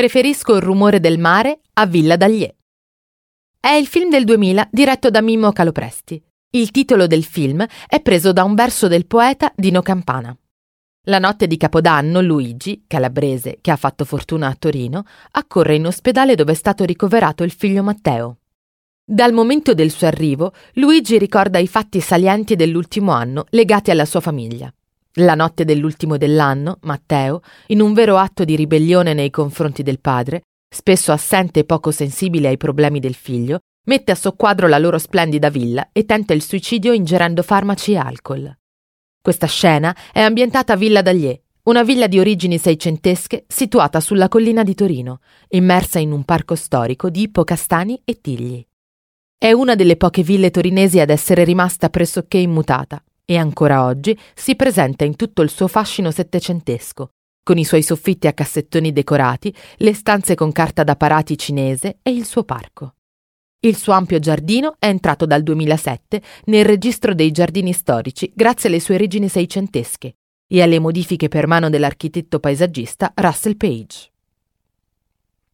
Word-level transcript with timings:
Preferisco 0.00 0.54
il 0.54 0.62
rumore 0.62 0.98
del 0.98 1.18
mare 1.18 1.60
a 1.74 1.84
Villa 1.84 2.16
d'Agliè. 2.16 2.54
È 3.60 3.68
il 3.68 3.86
film 3.86 4.08
del 4.08 4.24
2000 4.24 4.70
diretto 4.72 5.10
da 5.10 5.20
Mimmo 5.20 5.52
Calopresti. 5.52 6.24
Il 6.52 6.70
titolo 6.70 7.06
del 7.06 7.22
film 7.22 7.66
è 7.86 8.00
preso 8.00 8.32
da 8.32 8.42
un 8.42 8.54
verso 8.54 8.88
del 8.88 9.04
poeta 9.04 9.52
Dino 9.54 9.82
Campana. 9.82 10.34
La 11.02 11.18
notte 11.18 11.46
di 11.46 11.58
Capodanno 11.58 12.22
Luigi, 12.22 12.84
calabrese 12.86 13.58
che 13.60 13.70
ha 13.70 13.76
fatto 13.76 14.06
fortuna 14.06 14.46
a 14.46 14.56
Torino, 14.58 15.04
accorre 15.32 15.74
in 15.74 15.84
ospedale 15.84 16.34
dove 16.34 16.52
è 16.52 16.56
stato 16.56 16.84
ricoverato 16.84 17.42
il 17.42 17.52
figlio 17.52 17.82
Matteo. 17.82 18.38
Dal 19.04 19.34
momento 19.34 19.74
del 19.74 19.90
suo 19.90 20.06
arrivo, 20.06 20.54
Luigi 20.76 21.18
ricorda 21.18 21.58
i 21.58 21.66
fatti 21.66 22.00
salienti 22.00 22.56
dell'ultimo 22.56 23.12
anno 23.12 23.44
legati 23.50 23.90
alla 23.90 24.06
sua 24.06 24.20
famiglia. 24.20 24.72
La 25.14 25.34
notte 25.34 25.64
dell'ultimo 25.64 26.16
dell'anno, 26.16 26.78
Matteo, 26.82 27.40
in 27.68 27.80
un 27.80 27.92
vero 27.94 28.16
atto 28.16 28.44
di 28.44 28.54
ribellione 28.54 29.12
nei 29.12 29.30
confronti 29.30 29.82
del 29.82 29.98
padre, 29.98 30.42
spesso 30.72 31.10
assente 31.10 31.60
e 31.60 31.64
poco 31.64 31.90
sensibile 31.90 32.46
ai 32.46 32.56
problemi 32.56 33.00
del 33.00 33.14
figlio, 33.14 33.58
mette 33.86 34.12
a 34.12 34.14
soqquadro 34.14 34.68
la 34.68 34.78
loro 34.78 34.98
splendida 34.98 35.50
villa 35.50 35.88
e 35.90 36.04
tenta 36.04 36.32
il 36.32 36.42
suicidio 36.42 36.92
ingerendo 36.92 37.42
farmaci 37.42 37.92
e 37.92 37.96
alcol. 37.96 38.56
Questa 39.20 39.48
scena 39.48 39.94
è 40.12 40.20
ambientata 40.20 40.74
a 40.74 40.76
Villa 40.76 41.02
d'Agliè, 41.02 41.40
una 41.64 41.82
villa 41.82 42.06
di 42.06 42.20
origini 42.20 42.56
seicentesche 42.56 43.46
situata 43.48 43.98
sulla 43.98 44.28
collina 44.28 44.62
di 44.62 44.74
Torino, 44.76 45.20
immersa 45.48 45.98
in 45.98 46.12
un 46.12 46.22
parco 46.24 46.54
storico 46.54 47.10
di 47.10 47.22
ippocastani 47.22 48.00
e 48.04 48.20
tigli. 48.20 48.64
È 49.36 49.50
una 49.50 49.74
delle 49.74 49.96
poche 49.96 50.22
ville 50.22 50.50
torinesi 50.50 51.00
ad 51.00 51.10
essere 51.10 51.42
rimasta 51.42 51.88
pressoché 51.88 52.38
immutata 52.38 53.02
e 53.30 53.36
ancora 53.36 53.84
oggi 53.84 54.18
si 54.34 54.56
presenta 54.56 55.04
in 55.04 55.14
tutto 55.14 55.42
il 55.42 55.50
suo 55.50 55.68
fascino 55.68 56.10
settecentesco, 56.10 57.10
con 57.44 57.58
i 57.58 57.64
suoi 57.64 57.84
soffitti 57.84 58.26
a 58.26 58.32
cassettoni 58.32 58.92
decorati, 58.92 59.54
le 59.76 59.94
stanze 59.94 60.34
con 60.34 60.50
carta 60.50 60.82
da 60.82 60.96
parati 60.96 61.38
cinese 61.38 61.98
e 62.02 62.10
il 62.10 62.24
suo 62.24 62.42
parco. 62.42 62.96
Il 63.60 63.76
suo 63.76 63.92
ampio 63.92 64.18
giardino 64.18 64.74
è 64.80 64.86
entrato 64.86 65.26
dal 65.26 65.44
2007 65.44 66.22
nel 66.46 66.64
registro 66.64 67.14
dei 67.14 67.30
giardini 67.30 67.72
storici 67.72 68.32
grazie 68.34 68.68
alle 68.68 68.80
sue 68.80 68.96
origini 68.96 69.28
seicentesche 69.28 70.14
e 70.48 70.60
alle 70.60 70.80
modifiche 70.80 71.28
per 71.28 71.46
mano 71.46 71.70
dell'architetto 71.70 72.40
paesaggista 72.40 73.12
Russell 73.14 73.56
Page. 73.56 74.10